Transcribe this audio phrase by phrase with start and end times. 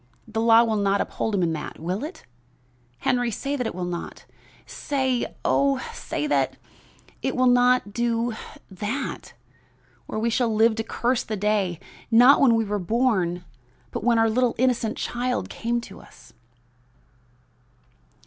[0.27, 2.25] The law will not uphold him in that; will it,
[3.01, 3.29] Henry?
[3.29, 4.25] Say that it will not,
[4.65, 6.57] say oh, say that
[7.21, 8.33] it will not do
[8.71, 9.33] that,
[10.07, 11.79] or we shall live to curse the day,
[12.09, 13.45] not when we were born;
[13.91, 16.33] but when our little innocent child came to us!"